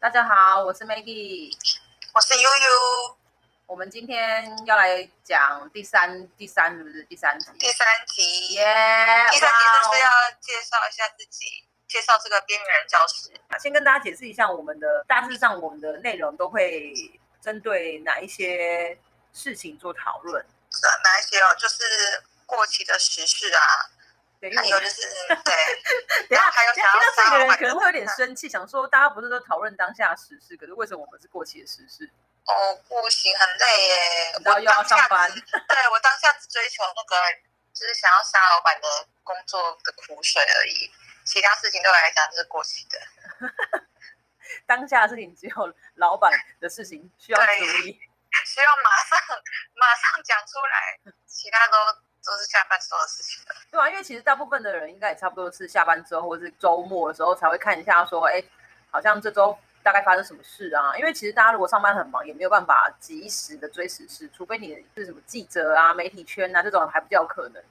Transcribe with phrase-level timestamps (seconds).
[0.00, 1.56] 大家好，我是 Maggie，
[2.12, 3.16] 我是悠悠。
[3.66, 7.46] 我们今天要来讲第三、第三是不是第三集？
[7.58, 8.64] 第三集，耶！
[9.30, 10.10] 第三集就是要
[10.40, 13.30] 介绍一下自己，介绍这个边缘人教师。
[13.60, 16.92] 先跟大家解释一下，我们的大致上我们的内容都会
[17.40, 18.98] 针对哪一些
[19.32, 20.44] 事情做讨论。
[20.44, 21.54] 呃哪一些哦？
[21.58, 21.82] 就是
[22.52, 23.62] 过期的时事啊，
[24.40, 25.08] 还有就是
[25.42, 25.54] 对，
[26.28, 32.10] 等下然后还有想要杀个人老板可能会有点生气，想说大家不是都讨论当下时事，可是为什么我们是过期的时事？
[32.44, 34.32] 哦，不行，很累耶。
[34.44, 37.16] 然后又要上班对我当下只追求那个，
[37.72, 40.90] 就是想要杀老板的工作的苦水而已，
[41.24, 43.00] 其他事情对我来讲就是过期的。
[44.66, 47.98] 当下的事情只有老板的事情需要处理。
[48.46, 49.18] 需要马上
[49.74, 51.76] 马上讲出来，其他都
[52.24, 53.54] 都是下班之后的事情了。
[53.70, 58.42] 对啊，因为其实大部分的人应该也差不多是下班之后或是周末的时候才会看一下，说，哎，
[58.90, 60.96] 好像这周大概发生什么事啊？
[60.96, 67.62] 因为其实大家如果上班很忙，也没有办法及时的追时事，除非你是什么记者啊、媒体圈啊这种还比较有可能。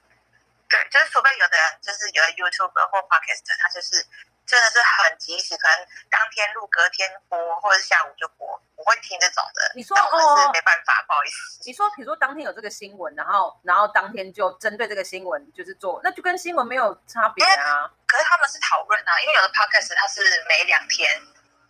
[0.70, 4.06] 对，就是除非有的人就是有的 YouTuber 或 Podcast，他就是
[4.52, 9.72] 真的是很及时，可能当天录，隔天播，或者下午就播，我会听这种的。
[9.74, 11.64] 你说但我们是哦没办法，不好意思。
[11.64, 17.90] 你说，比如说当天有这个新闻，然后然后当天就针对这个新闻就是做，那就跟新闻没有差别啊。
[18.06, 21.10] 可是他们是讨论啊，因为有的 Podcast 它是每两天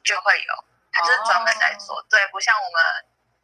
[0.04, 2.82] 就会有，它就是专门在做，对，不像我们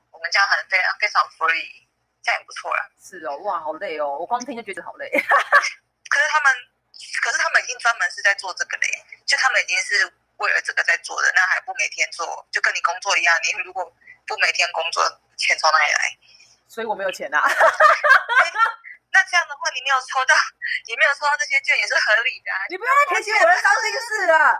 [0.09, 1.85] 我们这样很非常非常 free，
[2.23, 2.89] 这样也不错啦。
[2.99, 5.07] 是哦，哇，好累哦，我光听就觉得好累。
[6.09, 6.55] 可是他们，
[7.21, 8.87] 可是他们已经专门是在做这个嘞，
[9.25, 13.85] 就他们已经是为了这个在做的，那还不每天做，就跟你工作一样，你如果
[14.25, 15.03] 不每天工作，
[15.37, 16.17] 钱从哪里来？
[16.67, 17.41] 所以我没有钱啊。
[19.09, 20.35] 那这样的话，你没有抽到，
[20.85, 22.59] 你没有抽到这些券也是合理的、啊。
[22.69, 24.59] 你不要再提起我的伤心事了。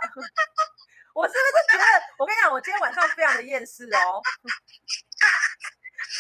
[1.14, 1.84] 我是不是觉得？
[2.18, 4.22] 我跟你讲，我今天晚上非常的厌世哦。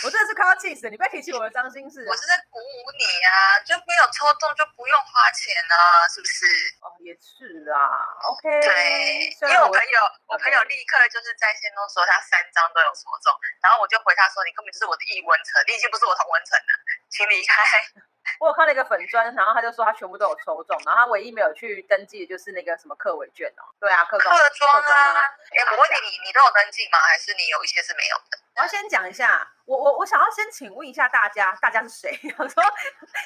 [0.03, 0.89] 我真的是快要气死了！
[0.89, 2.05] 你不要提起我的伤心事。
[2.05, 6.45] 我是在鼓舞你啊，就没有抽中就不用花钱啊，是不是？
[6.81, 8.05] 哦，也是啊。
[8.29, 8.45] OK。
[8.61, 9.97] 对，因为我朋友，
[10.27, 16.71] 我朋友立刻就是在线都说他三张都有抽中，然后我就回他说你根本就是我的异温层，你已经不是我同温层了，
[17.09, 17.63] 请离开。
[18.43, 23.63] 我有看了一个粉砖，然后他就说他全部都有抽中，然后他唯一没有去登记的就是那个什么课尾卷哦。
[23.79, 25.25] 对啊，课客中庄课中啊，
[25.55, 26.99] 哎，我问你，你你都有登记吗？
[27.07, 28.37] 还是你有一些是没有的？
[28.57, 32.19] 我要先讲一下，我我我想要先请问一下大家，大家是谁？
[32.37, 32.63] 我说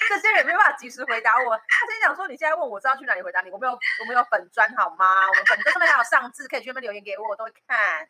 [0.09, 1.57] 这些人没办法及时回答我。
[1.57, 5.27] 他先讲说你现在问我知道去哪里回答你，我没有我没有粉砖好吗？
[5.29, 8.07] 我们粉砖上面还有上字，可以去那边留言给我，我都会看。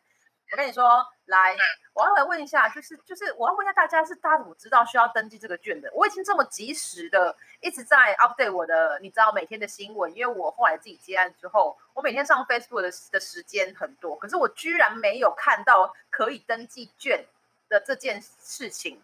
[0.52, 1.56] 我跟你说，来，
[1.94, 5.90] 我要来问一下，就是就是我要问一下大家，是大家怎么知道需要登记这个券的？
[5.94, 17.24] 我已经这么及时的一直在 update 我的，你知道每天的新闻，因为我后来自己接案之后，我每天上 Facebook 的的时间很多，可是我居然没有看到可以登记券
[17.70, 19.02] 的这件事情，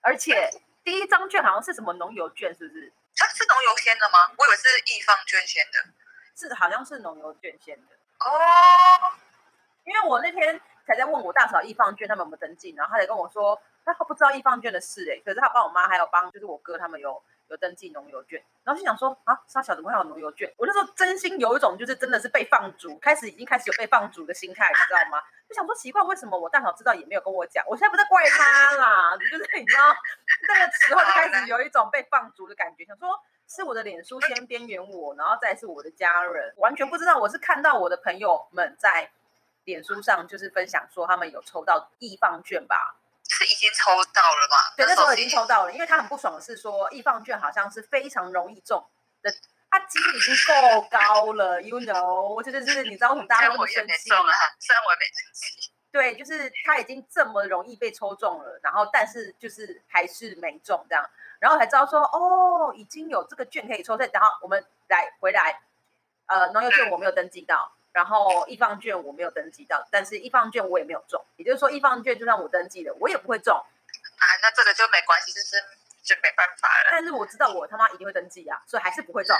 [0.00, 0.48] 而且
[0.84, 2.92] 第一张券好像是什么农油券，是不是？
[3.16, 4.30] 它是农油先的吗？
[4.38, 5.90] 我以为是易放券先的。
[6.36, 8.30] 是好像是农油券先的，哦，
[9.84, 20.50] 因为我那天才在问我大嫂易放券他们有没有登记，然后他才跟我说他不知道易放券的事哎、可是他帮我妈还有帮就是我哥他们有有登记农油券，然后就想说啊，傻小怎么会有农油券？
[20.56, 25.22] 我那时候真心有一种就是真的是被放逐，开始已经开始有被放逐的心态，你知道吗？
[25.46, 27.62] 就想说奇怪，为什么我大嫂知道也没有跟我讲？
[27.68, 29.94] 我现在不在怪他啦，就是你知道
[30.48, 33.10] 那个时候就开始有一种被放逐的感觉，想说
[33.46, 39.10] 是我的脸书先边缘我，然后再是我的家人，完全不知道我是看到我的朋友们在
[39.64, 42.96] 脸书上就是分享说他们有抽到易放券吧，
[43.28, 44.74] 是已经抽到了吗？
[44.76, 48.84] 对，那时候已是经抽到了，因为他很不爽的是说易放券好像是非常容易中
[49.22, 49.32] 的，
[49.70, 55.70] 他几率已经够高了，you know，就是就是你知道为什么大虽家都生气虽然我也没生气。
[55.90, 61.08] 对，就是他已经这么容易被抽中了，然后但是就是还是没中这样，
[61.38, 65.62] 然后才知道说哦，已经有这个券可以抽，所以然后我们来回来，
[66.26, 75.62] 呃，农业券我没有登记到，然后易放券我没有登记到，但是易放券我也没有中，也就是说易放券就算我登记了，我也不会中，啊，那这个就没关系，就是
[76.02, 76.88] 就没办法了。
[76.90, 79.34] 但是我知道我他妈一定会登记啊，所以还是不会中。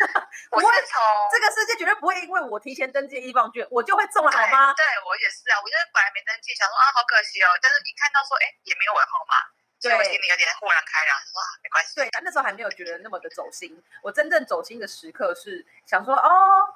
[0.52, 0.96] 我会从
[1.30, 4.72] 这个世界绝对不会因为我提前登记易放券，我就会中了好吗？
[4.72, 9.34] 对我也是啊，我就是本来没登记，想说啊好可惜哦，但是一看到说哎也没有我的号码，
[9.80, 11.94] 所以我心里有点豁然开朗，说啊没关系。
[11.94, 13.82] 对，那时候还没有觉得那么的走心。
[14.02, 16.28] 我真正走心的时刻是想说，哦，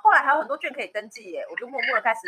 [0.03, 2.21] 后来还有很多券可以登记耶，我就默默的开始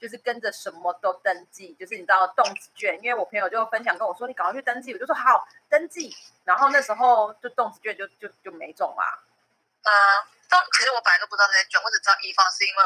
[0.00, 6.10] 就是跟着什么都登记，就是你知道动子券，因为我朋友就分享跟我说，你赶快去登记，我就说好登记，
[6.42, 9.04] 然后那时候就动子券就就就没中嘛。
[9.86, 9.92] 嗯，
[10.50, 12.82] 都其实我本来都不知道这些券，我只知道一方是因为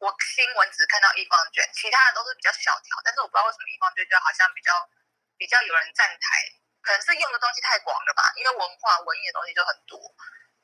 [0.00, 4.72] 我新闻只看到一方卷，其他的都是比较小条，但是我不知道为什么一方卷就好像比较
[5.36, 6.26] 比较有人站台，
[6.82, 9.98] 可能是用的东西太广了吧，因为文化文艺的东西就很多。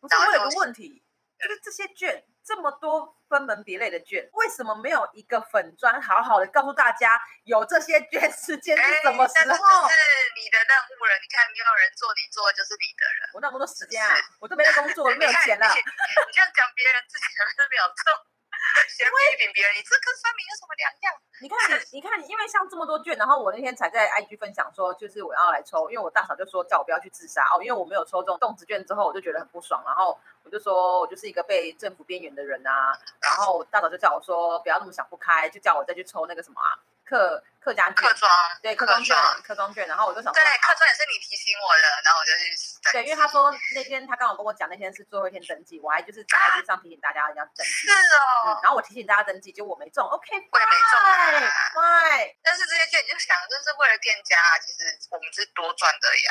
[0.00, 1.02] 不是，我有个问题，
[1.38, 9.88] 就是这些卷这么多分门别类的卷，为什么没有一个粉砖好好的告诉大家有这些卷时间是什么时候？
[9.88, 9.94] 是
[10.36, 13.30] 你的任务了，你看没有人做，你做的就是你的人。
[13.34, 15.66] 我那么多时间啊，我都没在工作， 没有钱了。
[15.66, 17.24] 你这样讲别人，自己
[17.56, 18.35] 都没有做。
[18.92, 21.12] 先批评别人，你这跟酸民有什么两样？
[21.40, 21.56] 你看
[21.92, 36.78] 你，看，因为像这么多卷，然后我那天才在 IG 分享说，就是我要来抽，因为我大嫂就说叫我不要去自杀哦，因为我没有抽中动子卷之后，我就觉得很不爽，然后我就说我就是一个被政府边缘的人啊，然后大嫂就叫我说不要那么想不开，就叫我再去抽那个什么啊。
[37.06, 38.30] 客客家客庄
[38.60, 42.50] 对客庄券客庄券，然后我就想对客庄也是你提醒我的，然后我就去
[42.92, 47.90] 对，因为他说那天他刚好跟我讲那天是最后一天登记，我还就是在 IG 上提醒大家要登记是
[48.44, 50.94] 哦，然后我提醒大家登记，结果我没中，OK，我也没中
[51.78, 52.34] ，Why？
[52.42, 56.30] 但是这些券你就想，就是为了店家，其实我们是多赚的呀，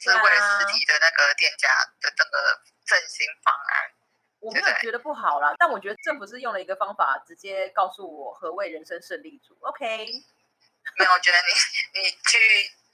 [0.00, 1.68] 是为了实体的那个店家
[2.00, 3.93] 的整个振兴方案。
[4.44, 9.56] 我没有觉得不好啦，但我觉得政府是用了一个方法，直接告诉我何谓人生胜利组。
[9.60, 9.82] OK，
[10.98, 12.36] 没有，我觉得你你去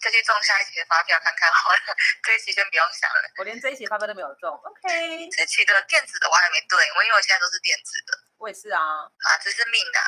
[0.00, 1.78] 再去中下一期的发票看看好了，
[2.22, 3.28] 这一期先不用想了。
[3.38, 4.48] 我连这一期发票都没有中。
[4.48, 8.18] OK，这期的电子的我还没对，我因为我现在都是电子的。
[8.38, 8.80] 我也是啊。
[8.80, 10.00] 啊，这是命啊。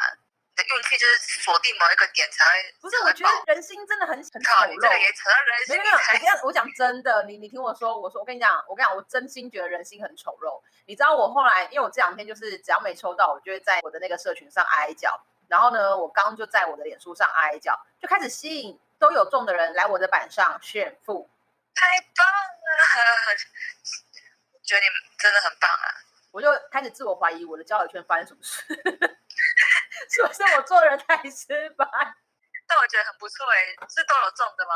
[0.55, 2.97] 的运气就是锁定某一个点才会，不是？
[3.05, 4.81] 我觉得人心真的很很丑陋。
[4.81, 5.77] 这个也扯到人心。
[5.79, 10.61] 没有，我讲我讲真的，你你听我说，我说我跟你讲，我跟你讲，我真心觉得人心很丑陋。
[10.87, 15.19] 你知道我后来，因为我这两天就是只要没抽到，我就会在我的那个社群上挨脚。
[15.49, 21.29] 然后呢，我刚就在我的脸书上挨脚，就开始吸引都有中的人来我的板上炫富。
[21.75, 23.37] 太棒了！
[24.63, 25.89] 觉得你们真的很棒啊！
[26.31, 28.63] 我就开始自我怀疑，我的交友圈发生什么事？
[30.09, 31.87] 是不是我做人太失败？
[32.67, 34.73] 但我觉得很不错哎，是都有中的吗？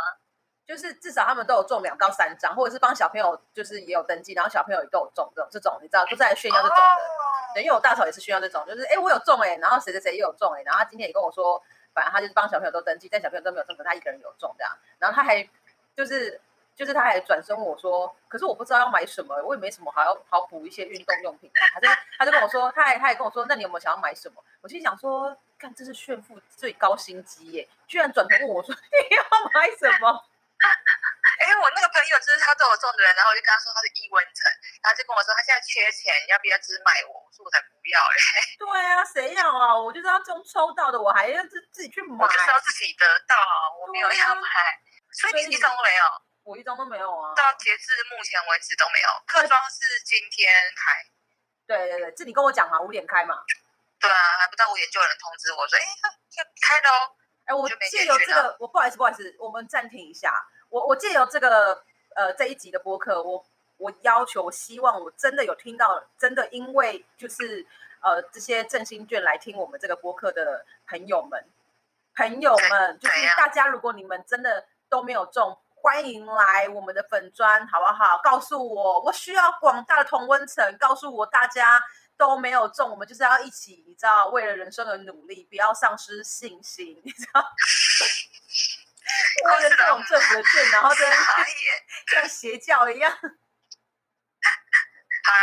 [0.67, 7.55] 就是至少他们都有中两到三张，或者是帮小朋友就是也有登记，然后小朋友也都有中这种这种，你知道都在炫耀这种的。
[7.55, 11.63] 对，因为我大嫂也是炫耀这种，就是哎我有中哎，然后谁谁谁也有中哎，然后他今天也跟我说，
[11.95, 14.77] 反正他就是帮小朋友都登记，但小朋友都没有中，可他一个人有中这样。
[14.99, 15.49] 然后他还
[15.95, 16.41] 就是。
[16.77, 21.89] 就是他还转身问我说：“可是我不知道要买什么，我也没什么，好要好补一些运动用品。”他就
[22.19, 29.23] 他就跟我说，他还他还跟我说：“那你有没有想要买什么？”我心想说：“看这是炫富最高薪机耶！”居然转头问我说：“你要
[29.55, 30.13] 买什么？”
[31.37, 34.49] 哎，我那个朋友就是他对我中的人，然后我就跟他说他是易文成，
[34.83, 37.21] 然后就跟我说他现在缺钱，要不要只买我？
[37.21, 38.17] 我说我才不要嘞！
[38.57, 39.77] 对啊，谁要啊？
[39.77, 43.37] 我就是要中抽到的，我还要自自己去买，就是要自己得到，
[43.81, 44.49] 我没有要买，
[45.13, 46.05] 所以你一张都没有。
[46.47, 47.35] 我一张都没有啊！
[47.35, 49.09] 到截至目前为止都没有。
[49.27, 51.05] 客庄是今天开，
[51.67, 53.43] 对对对，这你跟我讲嘛，五点开嘛。
[53.99, 55.83] 对啊，还不到五点就有人通知我说，哎，
[56.39, 57.17] 要开喽。
[57.47, 60.47] 哎，我借由这个，我不好意思，不好意思，我们暂停一下。
[60.69, 61.83] 我我借由这个
[62.15, 63.45] 呃这一集的播客，我
[63.79, 67.67] 我要求，我希望我真的有听到，真的因为就是
[68.01, 71.45] 呃这些振兴券来听我们这个播客的朋友们，
[72.15, 75.59] 朋友们，就是大家，如果你们真的都没有中。
[75.87, 78.19] 欢迎来我们的粉砖，好不好？
[78.19, 80.77] 告诉我，我需要广大的同温层。
[80.81, 81.81] 告诉我，大家
[82.17, 87.41] 都没有中，我们就是要一起，你知道，为了人生而努力，不要丧失信心，你知道？
[89.45, 91.09] 为了这种政府的券，然后跟
[92.09, 93.13] 像邪教一样。
[93.13, 93.31] 好了，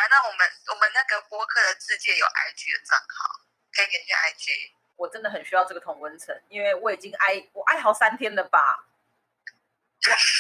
[0.10, 3.40] 那我们我们那个播客的世界有 IG 的账号，
[3.74, 4.74] 可以点进 IG。
[4.98, 8.90] 我真的很需要这个同温层，因为我已经哀我哀嚎三天了吧。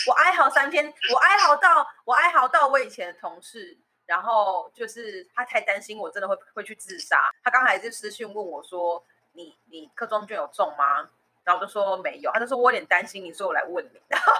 [0.07, 9.03] 我 我哀嚎三天，我哀嚎到我哀嚎到我以前的同事，然后就是他太担心我真的会会去自杀，他刚才就私讯问我说
[9.33, 11.09] ：“你你课中卷有中吗？”
[11.43, 14.01] 然后我就说没有，他就说我有点担心你，所以我来问你。
[14.07, 14.33] 然后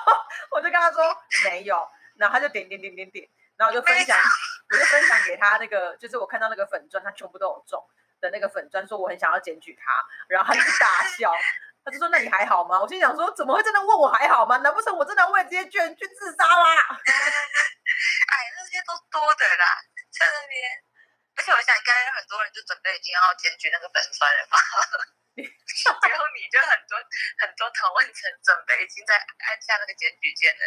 [0.51, 1.03] 我就跟他说
[1.46, 3.27] 没有，然后他就点点点点点，
[3.58, 4.18] 然后我就分享，
[4.72, 7.82] 我就分享给他那个，就是我看到那个粉砖，他全部都有中
[8.22, 11.32] 的那个粉砖，说我很想要检举他，然后他就大笑。
[11.83, 14.57] 他就说：“那你还好吗？”我心想说：“怎么会真的问我还好吗？
[14.57, 19.65] 难不成我真的为这些券去自杀啦？” 哎，那些都多的啦，
[20.09, 20.83] 在那边。
[21.35, 24.57] 而且我想，应该很多人就准备已经要检举那个粉酸了吧？
[25.35, 26.97] 只有你就很多
[27.39, 30.61] 很多同温层准备已经在按下那个检举键了。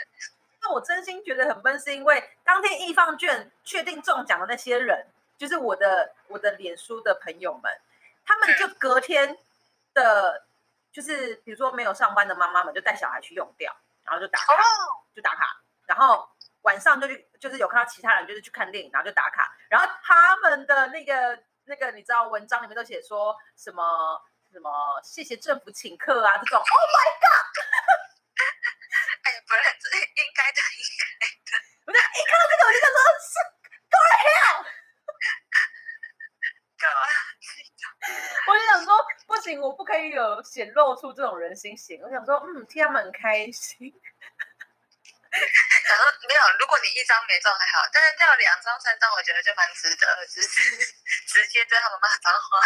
[0.61, 5.07] 那我真心觉得很闷，是因为当天易放券确定中奖的那些人，
[5.39, 7.81] 就是我的我的脸书的朋友们，
[8.27, 9.39] 他们就隔天。
[9.97, 10.46] 的，
[10.97, 13.71] 就是比如说没有上班的妈妈们就带小孩去用掉，
[14.03, 16.27] 然后就打卡，哦，就打卡，然后
[16.63, 24.19] 晚上就去，就是有看到其他人就是去看电影，然后就打卡，然后他们的那个那个你知道文章里面都写说什么
[24.51, 27.45] 什么谢谢政府请客啊这种，Oh my god！
[29.21, 31.61] 哎呀，不然这应该的，应该的。
[31.85, 33.37] 我就一看到这个我就想说是
[33.93, 34.65] Go to hell！
[36.79, 37.05] 干嘛？
[38.49, 42.01] 我就想说不行，我不可以有显露出这种人心险。
[42.03, 43.79] 我想说，嗯，替他们很开心。
[45.87, 50.49] 然后没有，如果你一张没中还好，但是掉两张三张，我觉得就蛮值得的，就是
[51.31, 52.59] 直接对他们骂脏话。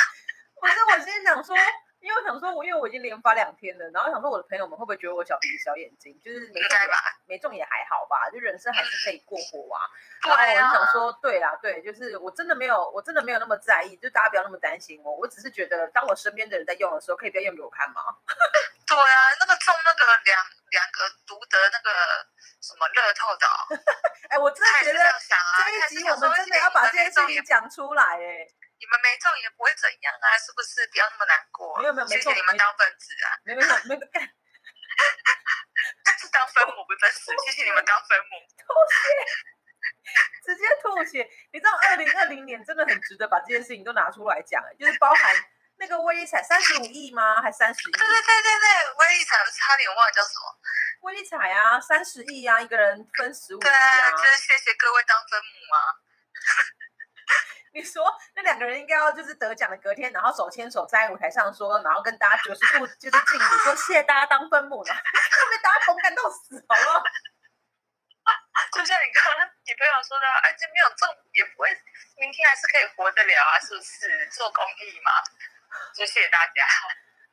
[0.61, 1.55] 可是我今天想说，
[2.01, 6.97] 因为我想说，我因为我已经连发两天了，然后想说我的朋友们会不会觉得我小鼻子小眼睛，就是没中吧？
[7.27, 9.85] 没中也还好吧，就人生还是可以过活啊。
[10.23, 15.13] 对然后我想说，对啦，对，就是我真的没有，我真的没有那么在意，就大家不要那么担心我。
[15.13, 18.03] 我只是觉得，当我身边的人在用的时候，可以不要用给我看吗？
[18.87, 20.39] 对啊，那个中那个两
[20.71, 21.91] 两个独得那个
[22.61, 23.79] 什么乐透的哦，
[24.31, 28.49] 哎，我真的觉得这一集我们真的要把这件事情讲出来，哎，
[28.81, 30.89] 你们没中也不会怎样啊，是不是？
[30.89, 31.79] 不要那么难过。
[31.79, 34.25] 没有没有谢谢你们当分子啊，没没有没有干
[36.19, 38.41] 是当分母不是分子，谢谢你们当分母。
[38.57, 39.05] 吐血，
[40.45, 41.29] 直接吐血。
[41.53, 45.35] 你知道，二零二零年真的很值得把这件事情都拿出来讲，哎，就是包含
[45.77, 47.41] 那个威力彩三十五亿吗？
[47.41, 47.93] 还三十亿？
[47.93, 50.59] 对对对对对，威力彩差点忘了叫什么。
[51.03, 54.11] 威力彩啊，三十亿啊，一个人分十五亿对啊，啊。
[54.13, 55.79] 就是谢谢各位当分母啊。
[57.73, 58.05] 你说
[58.61, 64.93] 个人应该要就是得奖的隔天，然后手牵手站在舞台上说，然后跟大家九十度就是敬礼，说谢谢大家当分母呢，
[65.51, 67.03] 被大家同感到死，好不好？
[68.73, 71.69] 就像你刚刚女朋友说的，哎，这没有中也不会，
[72.19, 74.29] 明天还是可以活得了啊，是不是？
[74.31, 75.11] 做公益嘛，
[75.95, 76.63] 就谢谢大家。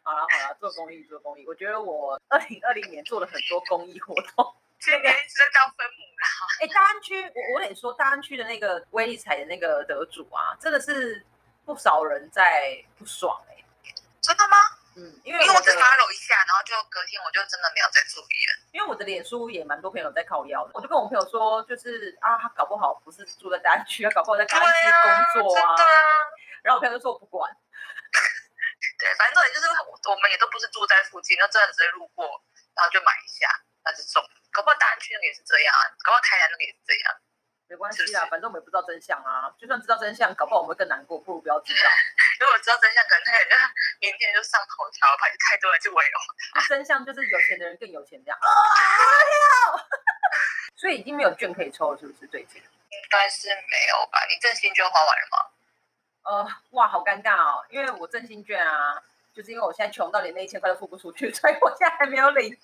[0.04, 4.56] 好了好了，做公益做公益，我觉得我二零二零年做了很多公益活动。
[4.80, 6.28] 今年一直在当分母啦，
[6.62, 11.26] 哎，大安区，我我得说，大安区的那个威力彩的那个得主啊，真的是
[11.66, 13.64] 不少人在不爽哎、
[14.22, 14.58] 真的吗？
[14.96, 18.54] 嗯，因为因为我只我的 follow 一下，然后就隔天我就真的没有再注意了。
[18.72, 25.74] 因为我的脸书也蛮多朋友在靠腰的，我就跟我朋友说，就是啊，他搞不好不是住在大安区，他搞不好在大安区工作啊。
[25.74, 25.84] 啊。
[26.64, 27.46] 然后我朋友就说我不管，
[28.98, 32.26] 对，反正重点就是我我们也都不是住在附近，就真的只是路过，
[32.74, 33.48] 然后就买一下，
[33.86, 34.30] 那就中了。
[34.98, 37.14] 搞不好大安区那个也是这样啊，搞不好台南那个也是这样。
[37.70, 39.52] 没关系啊，反正我们也不知道真相啊。
[39.60, 41.90] 就算知道真相，搞不好我们会更难过，不如不要知道。
[42.40, 43.60] 如果知道真相，可能那个人
[44.00, 46.18] 明天就上头条，把太多人去围殴。
[46.70, 48.40] 真相就是有钱的人更有钱这样。
[48.40, 48.48] 啊！
[50.78, 52.26] 所以已经没有券可以抽了，是不是？
[52.28, 52.62] 最近？
[52.62, 54.24] 应该是没有吧？
[54.30, 55.38] 你振兴券花完了吗？
[56.24, 62.58] 呃，哇，好尴尬哦，因为我振兴券啊，就是因为我现在穷到连那一千块都付不出去，所以我现在还没有领。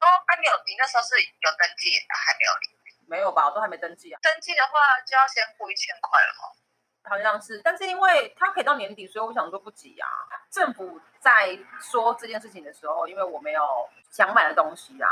[0.00, 2.76] 哦，那、你有你那时候是有登记，还没有领。
[3.08, 3.46] 没有吧？
[3.46, 4.72] 我都还没登记啊，登记的话
[5.06, 7.08] 就要先付一千块了吗？
[7.08, 7.60] 好像是。
[7.62, 10.08] 但是因为它可以到年底，所以我想说不急啊。
[10.50, 15.08] 政府在说这件事情的时候，因为我没有想买的东西啊，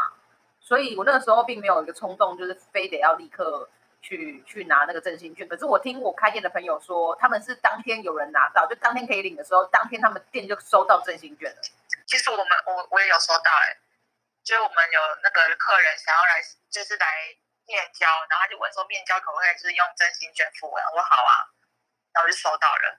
[0.58, 3.70] 所以我那个时候并没有一个冲动，就是非得要立刻
[4.02, 5.46] 去去拿那个振兴券。
[5.46, 11.62] 可是我听我开店的朋友说，他们是当天有人拿到，就当天可以领的时候，当天他们店就收到振兴券了。
[12.06, 13.76] 其实我们我我也有收到哎、
[14.44, 17.06] 就是我们有那个客人想要来，就是来
[17.66, 20.68] 面交，然后他就问说面交可不可以就是用真心卷付？
[20.68, 21.32] 我说好啊，
[22.12, 22.98] 然后我就收到了。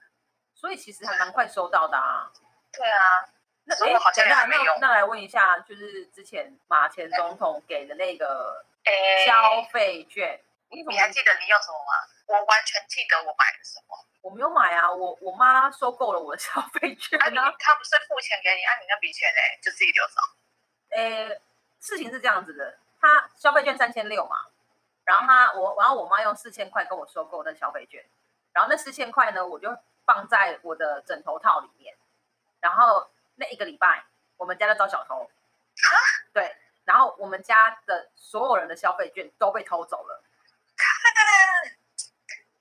[0.54, 2.30] 所以其实还蛮快收到的啊。
[2.72, 3.24] 对啊，
[3.64, 11.92] 那诶所以我好像还没用那那来问一下，就是之前马前总统给的那个诶，消费券，你还记得你用什么吗？
[12.26, 13.96] 我完全记得我买了什么。
[14.22, 17.54] 我没有买啊，我我妈收购了我的消费券啊，你啊。
[17.56, 20.14] 他不是付钱给你，啊，你那笔钱呢就自己留着。
[20.90, 21.40] 诶，
[21.80, 24.46] 事情是这样子的，他消费券三千六嘛，
[25.04, 28.04] 然后他我然后我妈用四千块跟我收购那消费券，
[28.52, 31.94] 然后那四千块呢，我就放在我的枕头套里面，
[32.60, 34.04] 然后那一个礼拜
[34.36, 35.88] 我们家就遭小偷，啊
[36.32, 40.22] 对，然后我们家的所有人的消费券都被偷走了。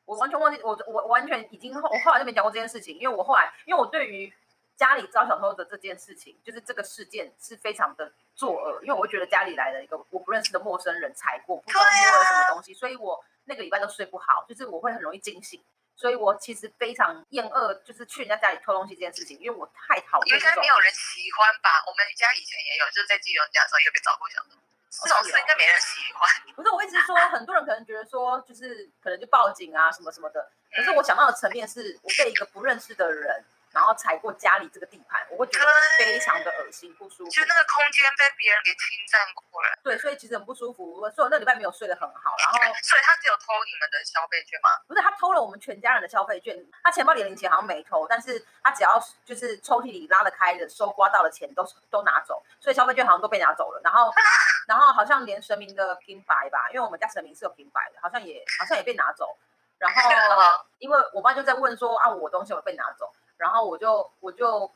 [0.05, 4.31] 我完全忘记，我我我完全已经后我后来就没讲过这件事情，因为我后来因为我对于
[4.77, 15.63] 家里遭小偷的这件事情，就是这个事件是非常的作恶，因为我会觉得家里来了一个我不认识的陌生人踩过，不知道摸了什么东西，所以我那个礼拜都睡不好，就是我会很容易惊醒，
[15.95, 20.67] 所以我其实非常厌恶就是去人家家里偷东西这件事情，因为我太讨厌应该没。
[20.67, 21.69] 有人喜欢吧？
[21.87, 24.59] 我们家以前也有，就是在基隆家的时候也被找过小偷。
[25.03, 26.55] 这种事应该没人喜欢。
[26.55, 30.49] 不是我一直说，很多人可能觉得说，就是可能就报警啊什么什么的。
[30.73, 33.43] 可是我想到的层面是，我被一个不认识的人，
[33.75, 35.65] 然后踩过家里这个地盘，我会觉得
[35.99, 37.29] 非常的恶心不舒服。
[37.29, 40.95] 就那个空间被别人给侵占过了，对，所以其实很不舒服。
[41.11, 44.69] 所以我那礼拜没有睡得很好，然后 所以他只有偷你们的消费券吗？
[44.87, 46.55] 不是他偷了我们全家人的消费券，
[46.85, 53.81] 他钱包里的零钱好像没偷，但是他只要就是抽屉里拉得开的收刮到的钱都都拿走，所以消费券好像都被拿走了。
[53.83, 54.09] 然后
[54.67, 59.37] 然后好像连神明的金牌吧，因为我们家神明是有金牌的，好像也好像也被拿走。
[59.77, 59.99] 然后
[60.79, 64.71] 因为我爸就在问说啊，我东西有被拿走，然后我就我就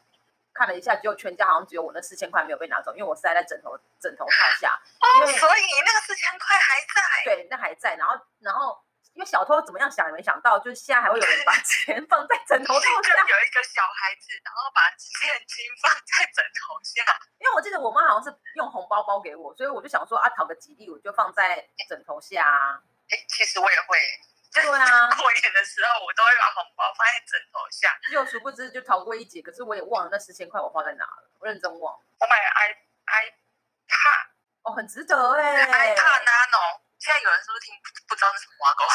[0.54, 4.80] 看了一下，只有全家好像只有我那四千块没有被拿走，因为我塞在枕头枕头套下。
[5.00, 7.24] 哦所以那个四千块还在。
[7.26, 7.96] 对，那还在。
[7.96, 8.82] 然后，然后，
[9.14, 13.20] 因为小偷怎么样想也没想到，就是现在还会有人把 钱放在枕头套就下。
[13.20, 17.04] 有一个小孩子，然后把现金放在枕头下，
[17.40, 22.82] 因为我记得我妈好像是用红包包给我，所以我就想说啊，讨个吉利，我就放在枕头下啊。
[23.10, 27.98] 哎，其实我也会，就对啊，过年的时候我都会把红包放在枕头下。
[28.12, 32.06] 又殊不知就逃过一劫，可是我也忘了那十千块我花在哪了，我认真忘了。
[32.20, 32.76] 我买了 i
[33.10, 34.28] iPad
[34.64, 37.74] 哦，很值得哎、iPad Nano，现在有人是不是听
[38.08, 38.86] 不知道是什么挖沟？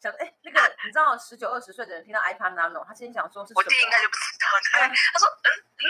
[0.00, 3.60] 想哎，那个你知道十九二十岁的人听到 iPad Nano，他心想说是什么？
[3.60, 4.46] 我弟应该就不知道，
[4.78, 4.80] 对，
[5.12, 5.84] 他说嗯嗯，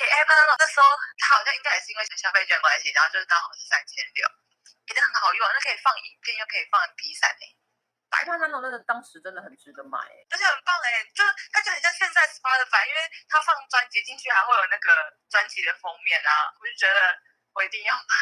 [0.00, 0.86] 哎 iPad Nano 那时候
[1.20, 4.24] 他好像应该也是因为消费券的关系，然后就是刚好是三千六，
[4.88, 7.28] 也真的很好用，那可以放影片又可以放 MP 三
[8.20, 8.24] 诶。
[8.28, 14.88] iPad Nano 那个当时真的很值得买哎、而且很棒哎，就感觉很像现在 Spotify，因为它放专辑进去还会有那个
[15.28, 17.00] 专辑的封面啊，我就觉得
[17.54, 18.12] 我一定要买。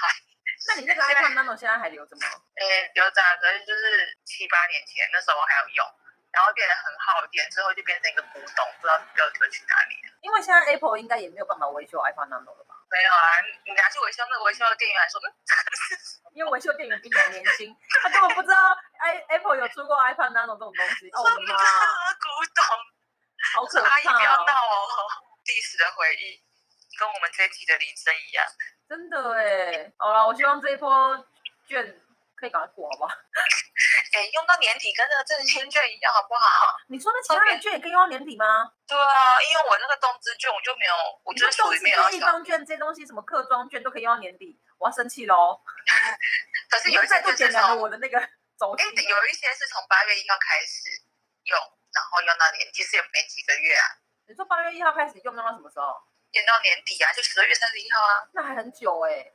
[0.68, 2.26] 那你那个 iPad Nano 现在还留着吗？
[2.56, 5.86] 诶， 留着啊，可是就是七八年前那时候我还有用，
[6.32, 10.18] 然后变得很耗电，之后就变成一个古董，不知道丢丢去哪里了。
[10.22, 12.67] 因为现在 Apple 应该也没有办法维修 iPad Nano 了吧？
[12.90, 13.20] 没有啊，
[13.66, 15.28] 你拿去维修，那个维修的店员还说，嗯，
[16.34, 21.08] 因为维修店员比你还年轻，他根本不知道 i Apple 有出过 iPad Nano 这种东西。
[21.10, 22.64] 哦，我的古董？
[23.54, 24.74] 好可 阿姨不要怕闹哦！
[24.88, 25.06] 哦，
[25.46, 26.42] 历史的回忆
[26.98, 28.44] 跟我们这一集的铃声一样。
[28.88, 29.92] 真的哎。
[29.98, 31.16] 好了，我希望这一波
[31.68, 31.84] 卷
[32.36, 33.14] 可以赶快过，好不好？
[34.18, 36.74] 哎，用到年底跟那个振兴券一样，好不好？
[36.88, 38.72] 你说那其他的券也可以用到年底吗？
[38.86, 42.18] 对啊，因为我那个动资券我就没有，我你就是没有地。
[42.18, 45.62] 方券这些东西，什么客庄券都可以用到年底，我要生气喽！
[46.68, 48.18] 可是有一再度就是点燃了从，我的那个
[48.58, 50.90] 走哎。，有一些是从八月一号开始
[51.44, 51.56] 用，
[51.94, 53.86] 然后用到年，其实也没几个月啊，
[54.26, 55.94] 你说八月一号开始用，用到什么时候？
[56.32, 58.28] 用到年底啊，就十二月三十一号啊。
[58.34, 59.32] 那还很久哎。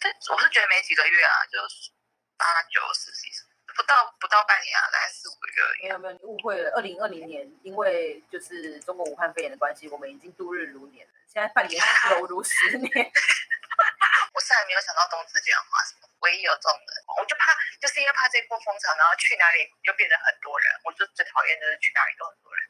[0.00, 1.90] 但我是觉得没几个月啊，就是
[2.36, 3.28] 八九十几，
[3.76, 5.82] 不到不到半年啊，大概四五个月而已啊。
[5.82, 6.70] 没有没有，你误会了。
[6.76, 11.12] 二零二零年，因为就是中国武汉肺炎的关系，我们已经度日如年了。
[11.26, 11.82] 现在半年
[12.18, 12.90] 犹如十年。
[14.34, 22.64] 我是还没有想到动资券花什么，唯一有这种人，我就怕，就是因为怕这波风潮，然后去哪里就变得很多人，我就最讨厌就是去哪里都很多人。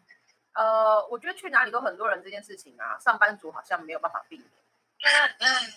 [0.54, 4.48] 呃，我觉得去哪里都很多人这件事情啊，上班族好像没有办法避免，
[5.08, 5.72] 嗯嗯，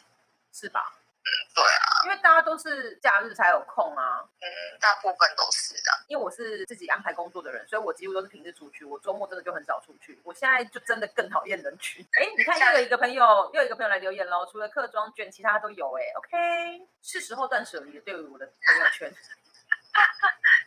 [0.51, 0.91] 是吧？
[1.23, 4.23] 嗯对啊，因为大家都是假日才有空啊。
[4.39, 4.47] 嗯，
[4.79, 5.91] 大部分都是的。
[6.07, 10.19] 因为我是自己安排工作的人，所以我几乎都是平日出去，我周末真的就很少出去。
[10.23, 12.05] 我现在就真的更讨厌人群。
[12.13, 16.03] 哎，你看又有一个朋友，又有一个朋友来留言喽，除了客装卷，其他都有哎。
[16.15, 19.11] OK，是时候断舍离了，对于我的朋友圈。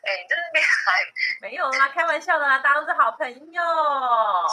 [0.02, 1.06] 哎，你在那边还
[1.40, 3.62] 没有啦，开玩笑的啦，大家都是好朋友。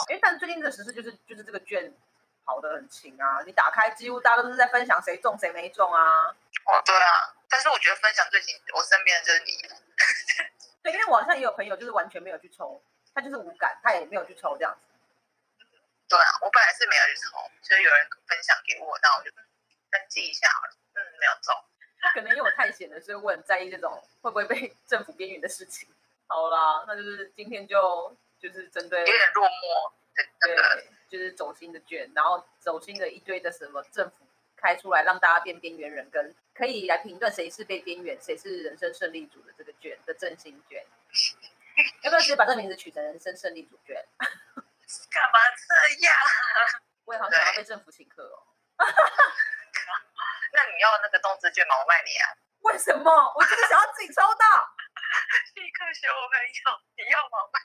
[0.08, 1.92] 哎，但最近的时事就是就是这个券
[2.48, 6.28] 跑得很勤啊，你打开几乎大家都是在分享谁中谁没中啊。
[6.64, 9.52] 哦，对啊，但是我觉得分享最近我身边的就是你，
[10.82, 12.82] 对，因为我好像也有朋友就是完全没有去抽，
[13.14, 14.80] 他就是无感，他也没有去抽这样子。
[16.08, 19.30] 对啊，我本来是没有去抽，就是有人分享给我，那我就
[19.90, 21.54] 登记一下好了，嗯，没有中。
[22.14, 25.86] 可能因为我太闲了，所以我很在意这种会不会被 政府边缘的事情。
[26.26, 29.92] 好啦，那就是今天就就是针对有点落寞
[30.40, 30.56] 对，
[31.08, 40.84] 就是走心的券，然后走心的一堆的什么政府开出来让大家变边缘人，跟可以来评断谁是被边缘，谁是人生胜利组的这个券的振兴券。
[42.02, 43.96] 要不要直接把这个名字取成人生胜利组券？
[44.18, 46.14] 干嘛这样？
[47.06, 48.42] 我也好想要被政府请客哦。
[50.52, 51.74] 那你要那个动资券吗？
[51.80, 52.26] 我卖你啊！
[52.62, 53.10] 为什么？
[53.36, 54.74] 我就是想要自己抽到。
[55.54, 57.38] 立刻学我朋友，你要吗？
[57.52, 57.60] 卖，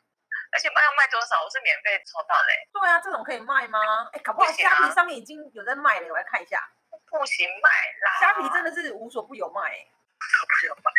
[0.54, 1.44] 而且卖要卖多少？
[1.44, 3.80] 我是免费抽到嘞，对啊，这种可以卖吗？
[4.14, 6.62] 哎，搞不好虾皮上面已经有在卖了，我来看一下。
[7.10, 7.70] 不行卖
[8.02, 8.20] 啦。
[8.20, 9.92] 虾皮真的是无所不有卖、欸。
[10.18, 10.92] 不有卖。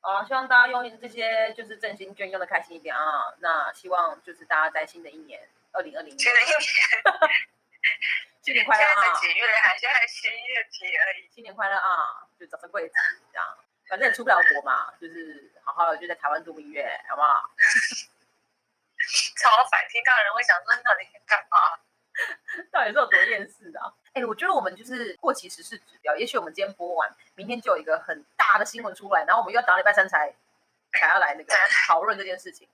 [0.00, 3.32] 啊，希望大家用这些就是振兴券用的开心一点啊。
[3.38, 5.40] 那希望就是大家在新的一年，
[5.72, 6.60] 二零二零年，新的一年，
[8.42, 9.20] 新年快乐啊现在才！
[9.20, 9.76] 几月啊？
[9.78, 11.28] 现在七月底而已。
[11.30, 12.26] 新年快乐啊！
[12.38, 12.94] 就早生贵子
[13.32, 17.50] 这样，反正也出不了国嘛，就是好好的就在台湾度蜜月，好不好？
[19.40, 21.56] 超烦，听到人会想说到底在干嘛？
[22.70, 23.88] 到底是有多厌世的、啊？
[24.12, 30.34] 哎、我觉得我们就是过期时事指标，也许我们今天播完，明天就有一个很大的新闻出来，然后我们又要到礼拜三才
[30.92, 31.54] 才要来那个
[31.86, 32.68] 讨论这件事情。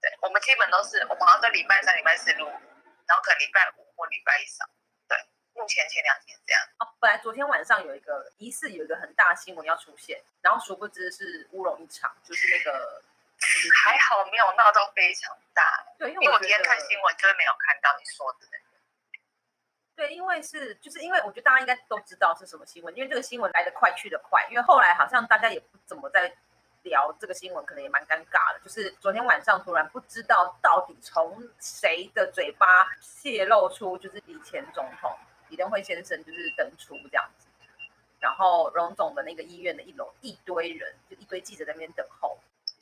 [0.00, 4.68] 对，我们基本都是我们好像在礼拜三、礼拜四录，然后可能礼拜五或礼拜一上。
[5.08, 5.18] 对，
[5.54, 6.62] 目前前两天这样。
[6.78, 13.02] 哦，本来昨天晚上有一个疑似有一个很大的新闻要出现，然后殊不知是乌龙一场，就是那个
[13.84, 15.62] 还好没有闹到非常大，
[15.98, 18.64] 对，因因为我今天看新闻就是没有看到你说的那个。
[19.96, 26.34] 对，因为是就是因为我觉得大家应该都知道是什么新闻，因为这个新闻来得快去得快，因为后来好像大家也不怎么在
[26.82, 28.60] 聊这个新闻，可能也蛮尴尬的。
[28.64, 32.66] 就是昨天晚上突然不知道到底从谁的嘴巴
[33.00, 35.16] 泄露出，就是以前总统
[35.48, 37.46] 李登辉先生就是登出这样子，
[38.18, 42.36] 然后荣总的那个医院的一楼一堆人，就一堆记者在那边等候。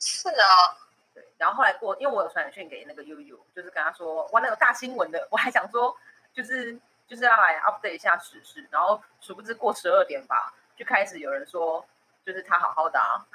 [0.05, 0.77] 是啊，
[1.13, 5.97] 对，然后后来过，因为我有传讯给那个悠悠，就是跟他说，哇，那个大新闻的，我还想说，
[6.33, 11.87] 就是就是要来 update 一下时事，然后殊不知过十二点吧，就开始有人说，
[12.25, 13.25] 就是他好好的啊，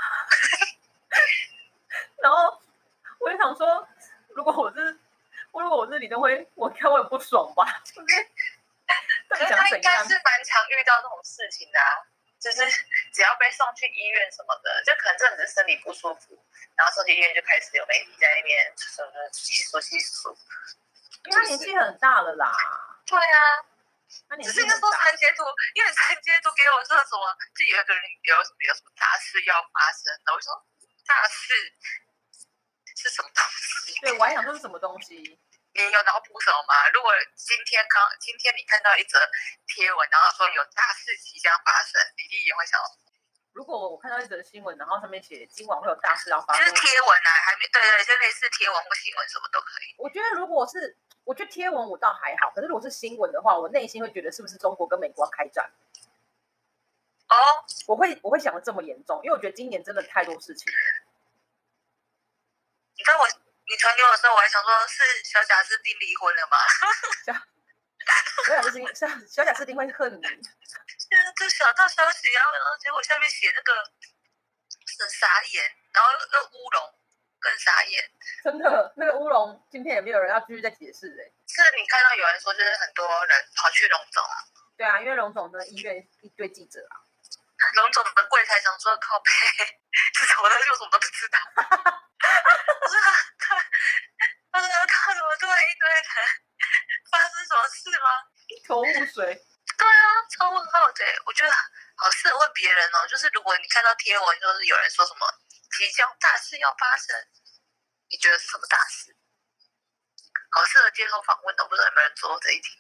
[2.23, 2.61] 然后
[3.19, 3.89] 我就想说，
[4.29, 4.99] 如果我是，
[5.53, 8.29] 如果我是李登辉，我看我也不爽吧， 就是
[9.29, 10.03] 到底可是他应想怎样？
[10.03, 12.05] 该是蛮常遇到这种事情的、啊，
[12.41, 12.59] 就是
[13.13, 16.39] 只要被送去医院什么的，就可能真的是身体不舒服，
[16.77, 20.37] 然后送去医院就开始有媒体在那边什么细数细数。
[21.25, 22.55] 因为他年纪很大了啦，
[23.05, 23.41] 对啊，
[24.43, 25.43] 只是那时候传截图，
[25.75, 30.65] 因为传截图给我说什么，就有一个人有什么有什么大事要发生的，我说
[31.05, 31.75] 大事
[32.97, 33.45] 是什么东
[33.85, 34.01] 西？
[34.01, 35.39] 对我还想说是什么东西。
[35.87, 36.89] 你有脑补什么吗？
[36.93, 39.19] 如果今天刚今天你看到一则
[39.69, 42.81] 贴文，然后说有大事即将发生，你第一眼会想，
[43.53, 49.95] 如果我看到一则新闻，然后上面写今晚会有大事要发生就是，贴文啊，还没对对，就类似贴文或新闻什么都可以。
[49.99, 55.71] 我觉得如果是，我觉得贴文我倒还好，可是如果是新闻的话，我内心会觉得是不是中国跟美国要开战？
[57.29, 57.37] 哦，
[57.87, 60.67] 我会我会想的这么严重，因为我觉得今年真的太多事情。
[62.97, 63.29] 你知道我
[63.69, 66.57] 你传给我的时候，我还想说是小贾斯汀离婚了吗？
[67.27, 67.33] 小
[68.47, 70.23] 贾斯汀，小小贾斯汀会恨你，
[71.37, 73.75] 这小道消息啊，然后结果下面写那个
[74.99, 76.95] 很傻眼，然后那个乌龙
[77.39, 78.11] 更傻眼。
[78.45, 84.25] 真的那个乌龙今天也没有人要继续再解释哎、是你看到有人说，就是很多人跑去龙总，
[84.79, 86.97] 对啊，因为龙总的医院一堆记者啊，
[87.75, 89.31] 龙总的柜台想说靠背，
[90.17, 91.39] 这什么东西我怎么都不知道。
[92.81, 93.55] 我说他说靠，
[95.13, 96.03] 怎么突然一堆人？
[97.11, 98.11] 发生什么事吗？
[98.49, 98.85] 一头雾
[99.19, 99.35] 水。
[99.77, 101.05] 对啊，超问号的。
[101.27, 101.51] 我觉得
[101.97, 105.27] 好适合问别人哦，就是如果你看到贴文，就是有人说什么
[105.77, 107.17] 即将大事要发生，
[108.09, 109.15] 你觉得是什么大事？
[110.51, 112.79] 好适合接受访问的，不知道有没有人做过这一题？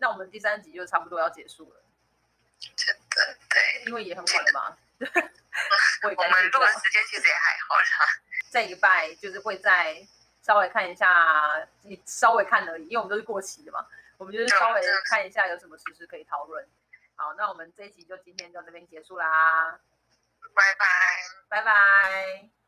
[0.00, 1.82] 那我们第三集就差不多要结束了，
[2.76, 4.78] 真的对，因为也很晚了嘛。
[6.02, 7.84] 我们录的时间其实也还好啦。
[8.50, 10.06] 这一礼拜就是会再
[10.42, 13.86] 稍微看一下，你稍微看而已，因为我们都是过期的嘛，
[14.18, 16.66] 我们就是稍微看一下有什么实事可以讨论。
[17.16, 19.78] 好，那我们这一集就今天到这边结束啦，
[20.54, 20.86] 拜拜。
[21.48, 22.63] 拜拜。